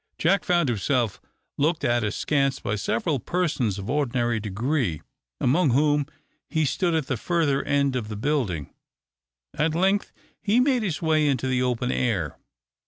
Jack 0.17 0.43
found 0.43 0.67
himself 0.67 1.21
looked 1.59 1.83
at 1.83 2.03
askance 2.03 2.59
by 2.59 2.73
several 2.73 3.19
persons 3.19 3.77
of 3.77 3.87
ordinary 3.87 4.39
degree, 4.39 4.99
among 5.39 5.69
whom 5.69 6.07
he 6.49 6.65
stood 6.65 6.95
at 6.95 7.05
the 7.05 7.15
farther 7.17 7.61
end 7.65 7.95
of 7.95 8.07
the 8.07 8.15
building. 8.17 8.73
At 9.53 9.75
length 9.75 10.11
he 10.41 10.59
made 10.59 10.81
his 10.81 11.03
way 11.03 11.27
into 11.27 11.45
the 11.45 11.61
open 11.61 11.91
air. 11.91 12.35